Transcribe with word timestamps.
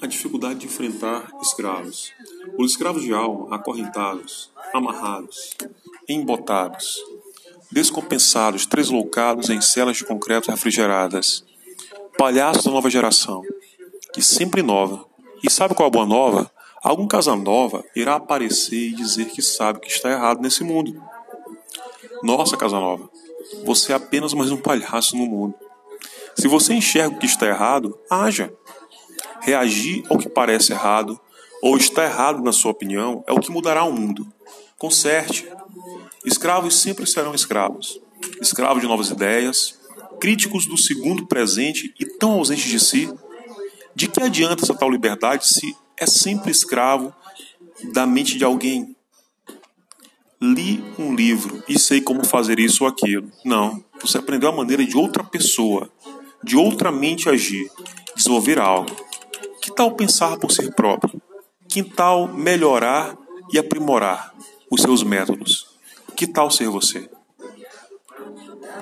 A 0.00 0.06
dificuldade 0.06 0.60
de 0.60 0.66
enfrentar 0.66 1.30
escravos. 1.40 2.12
Os 2.58 2.72
escravos 2.72 3.02
de 3.02 3.12
alma, 3.12 3.56
acorrentados, 3.56 4.50
amarrados, 4.74 5.56
embotados, 6.08 7.02
descompensados, 7.72 8.66
tresloucados 8.66 9.50
em 9.50 9.60
celas 9.60 9.96
de 9.96 10.04
concreto 10.04 10.50
refrigeradas. 10.50 11.44
Palhaços 12.18 12.64
da 12.64 12.70
nova 12.70 12.90
geração, 12.90 13.42
que 14.12 14.22
sempre 14.22 14.60
inova. 14.60 15.04
E 15.42 15.50
sabe 15.50 15.74
qual 15.74 15.86
é 15.86 15.88
a 15.88 15.92
boa 15.92 16.06
nova? 16.06 16.50
Algum 16.82 17.08
Casanova 17.08 17.84
irá 17.94 18.14
aparecer 18.16 18.90
e 18.90 18.94
dizer 18.94 19.26
que 19.26 19.42
sabe 19.42 19.80
que 19.80 19.88
está 19.88 20.10
errado 20.10 20.40
nesse 20.40 20.62
mundo. 20.62 21.02
Nossa, 22.22 22.56
Casanova, 22.56 23.10
você 23.64 23.92
é 23.92 23.96
apenas 23.96 24.32
mais 24.32 24.50
um 24.50 24.56
palhaço 24.56 25.16
no 25.16 25.26
mundo. 25.26 25.54
Se 26.38 26.48
você 26.48 26.74
enxerga 26.74 27.16
o 27.16 27.18
que 27.18 27.26
está 27.26 27.46
errado, 27.46 27.98
haja. 28.10 28.52
Reagir 29.40 30.04
ao 30.10 30.18
que 30.18 30.28
parece 30.28 30.72
errado 30.72 31.18
ou 31.62 31.76
está 31.76 32.04
errado 32.04 32.42
na 32.42 32.52
sua 32.52 32.70
opinião 32.70 33.24
é 33.26 33.32
o 33.32 33.40
que 33.40 33.50
mudará 33.50 33.84
o 33.84 33.92
mundo. 33.92 34.26
Conserte. 34.78 35.48
Escravos 36.24 36.80
sempre 36.80 37.06
serão 37.06 37.34
escravos. 37.34 38.00
Escravos 38.40 38.82
de 38.82 38.88
novas 38.88 39.10
ideias, 39.10 39.78
críticos 40.20 40.66
do 40.66 40.76
segundo 40.76 41.26
presente 41.26 41.94
e 41.98 42.04
tão 42.04 42.32
ausentes 42.32 42.68
de 42.68 42.80
si. 42.80 43.12
De 43.94 44.08
que 44.08 44.22
adianta 44.22 44.62
essa 44.64 44.74
tal 44.74 44.90
liberdade 44.90 45.48
se 45.48 45.74
é 45.96 46.06
sempre 46.06 46.50
escravo 46.50 47.14
da 47.92 48.06
mente 48.06 48.36
de 48.36 48.44
alguém? 48.44 48.94
Li 50.40 50.84
um 50.98 51.14
livro 51.14 51.62
e 51.66 51.78
sei 51.78 52.00
como 52.00 52.26
fazer 52.26 52.58
isso 52.58 52.84
ou 52.84 52.90
aquilo. 52.90 53.30
Não, 53.42 53.82
você 54.00 54.18
aprendeu 54.18 54.50
a 54.50 54.56
maneira 54.56 54.84
de 54.84 54.96
outra 54.96 55.24
pessoa, 55.24 55.90
de 56.46 56.56
outra 56.56 56.92
mente 56.92 57.28
agir, 57.28 57.68
desenvolver 58.14 58.60
algo. 58.60 58.94
Que 59.60 59.74
tal 59.74 59.96
pensar 59.96 60.38
por 60.38 60.52
si 60.52 60.70
próprio? 60.70 61.20
Que 61.68 61.82
tal 61.82 62.28
melhorar 62.28 63.18
e 63.52 63.58
aprimorar 63.58 64.32
os 64.70 64.80
seus 64.80 65.02
métodos? 65.02 65.66
Que 66.16 66.24
tal 66.24 66.48
ser 66.48 66.68
você? 66.68 67.10